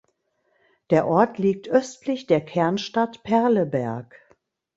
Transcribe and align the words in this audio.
Der 0.89 1.05
Ort 1.05 1.37
liegt 1.37 1.67
östlich 1.69 2.25
der 2.25 2.41
Kernstadt 2.43 3.21
Perleberg. 3.21 4.35